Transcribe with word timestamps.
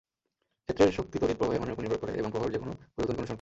ক্ষেত্রের 0.65 0.95
শক্তি 0.97 1.15
তড়িৎ 1.21 1.37
প্রবাহের 1.39 1.61
মানের 1.61 1.73
উপর 1.75 1.83
নির্ভর 1.85 2.01
করে, 2.01 2.13
এবং 2.21 2.29
প্রবাহের 2.31 2.51
যে 2.55 2.59
কোনও 2.61 2.73
পরিবর্তনকে 2.73 3.09
অনুসরণ 3.11 3.25
করে। 3.25 3.29